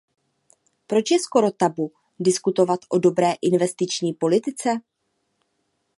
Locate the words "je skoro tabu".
1.11-1.91